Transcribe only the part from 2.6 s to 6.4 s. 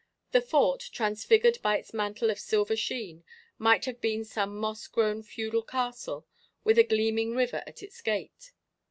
sheen, might have been some moss grown feudal castle,